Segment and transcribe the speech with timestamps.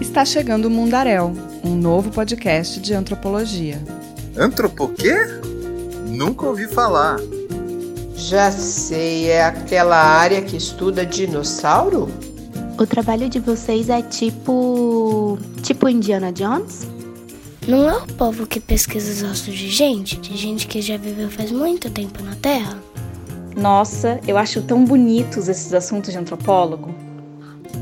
[0.00, 3.78] Está chegando o Mundaréu, um novo podcast de antropologia.
[4.34, 5.14] Antropo quê?
[6.06, 7.18] Nunca ouvi falar.
[8.16, 12.08] Já sei, é aquela área que estuda dinossauro?
[12.78, 15.38] O trabalho de vocês é tipo.
[15.62, 16.88] tipo Indiana Jones?
[17.68, 21.30] Não é o povo que pesquisa os ossos de gente, de gente que já viveu
[21.30, 22.78] faz muito tempo na Terra?
[23.54, 27.09] Nossa, eu acho tão bonitos esses assuntos de antropólogo.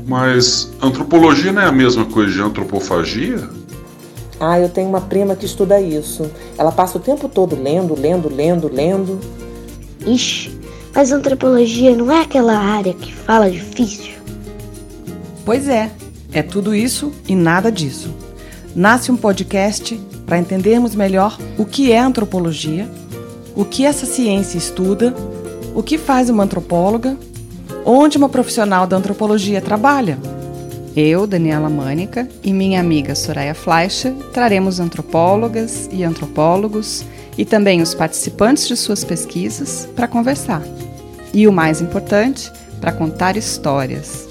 [0.07, 3.47] Mas antropologia não é a mesma coisa de antropofagia?
[4.39, 6.29] Ah, eu tenho uma prima que estuda isso.
[6.57, 9.19] Ela passa o tempo todo lendo, lendo, lendo, lendo.
[10.05, 10.57] Ixi,
[10.95, 14.13] mas antropologia não é aquela área que fala difícil?
[15.45, 15.91] Pois é,
[16.31, 18.13] é tudo isso e nada disso.
[18.75, 22.89] Nasce um podcast para entendermos melhor o que é antropologia,
[23.55, 25.13] o que essa ciência estuda,
[25.75, 27.17] o que faz uma antropóloga,
[27.85, 30.17] onde uma profissional da antropologia trabalha.
[30.95, 37.05] Eu, Daniela Mânica, e minha amiga Soraya Fleischer traremos antropólogas e antropólogos
[37.37, 40.61] e também os participantes de suas pesquisas para conversar.
[41.33, 44.27] E o mais importante, para contar histórias.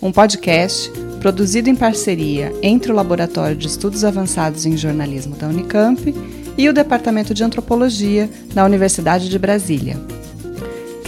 [0.00, 0.90] Um podcast
[1.20, 6.14] produzido em parceria entre o Laboratório de Estudos Avançados em Jornalismo da Unicamp
[6.56, 9.96] e o Departamento de Antropologia da Universidade de Brasília.